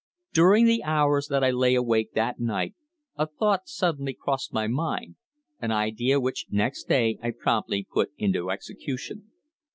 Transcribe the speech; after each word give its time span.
During 0.33 0.65
the 0.65 0.81
hours 0.81 1.27
that 1.27 1.43
I 1.43 1.51
lay 1.51 1.75
awake 1.75 2.13
that 2.13 2.39
night 2.39 2.73
a 3.17 3.27
thought 3.27 3.67
suddenly 3.67 4.15
crossed 4.19 4.51
my 4.51 4.65
mind 4.65 5.15
an 5.59 5.69
idea 5.69 6.19
which 6.19 6.47
next 6.49 6.85
day 6.85 7.19
I 7.21 7.29
promptly 7.29 7.87
put 7.87 8.09
into 8.17 8.49
execution. 8.49 9.29